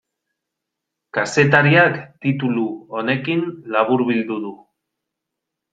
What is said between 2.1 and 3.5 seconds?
titulu honekin